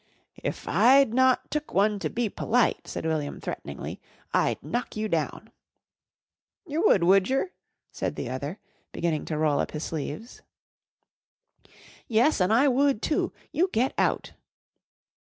"If 0.41 0.67
I'd 0.67 1.13
not 1.13 1.51
took 1.51 1.75
one 1.75 1.99
to 1.99 2.09
be 2.09 2.27
p'lite," 2.27 2.87
said 2.87 3.05
William 3.05 3.39
threateningly, 3.39 4.01
"I'd 4.33 4.63
knock 4.63 4.97
you 4.97 5.07
down." 5.07 5.51
"Yer 6.65 6.81
would, 6.83 7.03
would 7.03 7.29
yer?" 7.29 7.51
said 7.91 8.15
the 8.15 8.27
other, 8.27 8.57
beginning 8.91 9.25
to 9.25 9.37
roll 9.37 9.59
up 9.59 9.69
his 9.73 9.83
sleeves. 9.83 10.41
"Yes, 12.07 12.41
an' 12.41 12.49
I 12.51 12.67
would, 12.67 13.03
too. 13.03 13.31
You 13.51 13.69
get 13.71 13.93
out." 13.95 14.33